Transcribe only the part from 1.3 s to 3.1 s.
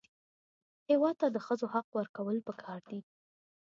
د ښځو حق ورکول پکار دي